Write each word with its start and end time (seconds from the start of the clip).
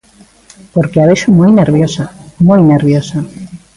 Porque 0.73 0.97
a 0.99 1.07
vexo 1.09 1.29
moi 1.39 1.49
nerviosa, 1.59 2.05
moi 2.47 2.59
nerviosa. 2.71 3.19